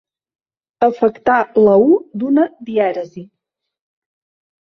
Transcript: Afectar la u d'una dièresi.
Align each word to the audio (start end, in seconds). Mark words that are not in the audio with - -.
Afectar 0.85 1.35
la 1.67 1.75
u 1.89 1.91
d'una 2.23 2.45
dièresi. 2.71 3.23